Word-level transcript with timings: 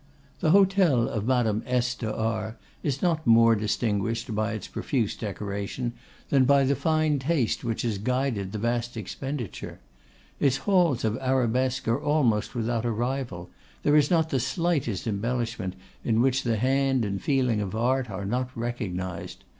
The 0.39 0.49
hotel 0.49 1.07
of 1.07 1.27
Madame 1.27 1.61
S. 1.67 1.93
de 1.93 2.11
R 2.11 2.53
d 2.57 2.57
is 2.81 3.03
not 3.03 3.27
more 3.27 3.53
distinguished 3.55 4.33
by 4.33 4.53
its 4.53 4.67
profuse 4.67 5.15
decoration, 5.15 5.93
than 6.29 6.45
by 6.45 6.63
the 6.63 6.75
fine 6.75 7.19
taste 7.19 7.63
which 7.63 7.83
has 7.83 7.99
guided 7.99 8.51
the 8.51 8.57
vast 8.57 8.97
expenditure. 8.97 9.79
Its 10.39 10.57
halls 10.65 11.05
of 11.05 11.19
arabesque 11.19 11.87
are 11.87 12.01
almost 12.01 12.55
without 12.55 12.83
a 12.83 12.89
rival; 12.89 13.51
there 13.83 13.95
is 13.95 14.09
not 14.09 14.31
the 14.31 14.39
slightest 14.39 15.05
embellishment 15.05 15.75
in 16.03 16.19
which 16.19 16.41
the 16.41 16.57
hand 16.57 17.05
and 17.05 17.21
feeling 17.21 17.61
of 17.61 17.75
art 17.75 18.09
are 18.09 18.25
not 18.25 18.49
recognised. 18.57 19.43